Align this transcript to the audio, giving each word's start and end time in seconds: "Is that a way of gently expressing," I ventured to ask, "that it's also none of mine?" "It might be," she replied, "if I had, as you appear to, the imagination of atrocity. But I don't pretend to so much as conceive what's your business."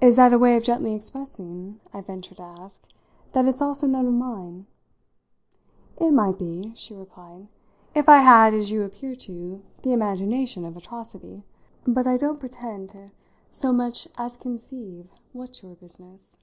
"Is 0.00 0.16
that 0.16 0.32
a 0.32 0.38
way 0.38 0.56
of 0.56 0.62
gently 0.62 0.94
expressing," 0.94 1.80
I 1.92 2.00
ventured 2.00 2.38
to 2.38 2.42
ask, 2.44 2.88
"that 3.32 3.44
it's 3.44 3.60
also 3.60 3.86
none 3.86 4.06
of 4.06 4.14
mine?" 4.14 4.64
"It 5.98 6.12
might 6.12 6.38
be," 6.38 6.72
she 6.74 6.94
replied, 6.94 7.46
"if 7.94 8.08
I 8.08 8.22
had, 8.22 8.54
as 8.54 8.70
you 8.70 8.84
appear 8.84 9.14
to, 9.16 9.62
the 9.82 9.92
imagination 9.92 10.64
of 10.64 10.78
atrocity. 10.78 11.42
But 11.86 12.06
I 12.06 12.16
don't 12.16 12.40
pretend 12.40 12.88
to 12.94 13.10
so 13.50 13.70
much 13.70 14.08
as 14.16 14.34
conceive 14.38 15.10
what's 15.34 15.62
your 15.62 15.74
business." 15.74 16.38